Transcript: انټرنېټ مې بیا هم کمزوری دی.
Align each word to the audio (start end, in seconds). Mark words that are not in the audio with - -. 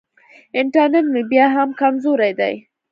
انټرنېټ 0.59 1.05
مې 1.13 1.21
بیا 1.31 1.45
هم 1.55 1.69
کمزوری 1.79 2.31
دی. 2.39 2.55